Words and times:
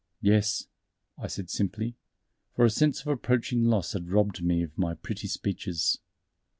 "Yes," 0.23 0.65
I 1.19 1.27
said 1.27 1.51
simply, 1.51 1.95
for 2.55 2.65
a 2.65 2.71
sense 2.71 3.01
of 3.01 3.07
approaching 3.09 3.65
loss 3.65 3.93
had 3.93 4.09
robbed 4.09 4.41
me 4.43 4.63
of 4.63 4.75
my 4.75 4.95
pretty 4.95 5.27
speeches. 5.27 5.99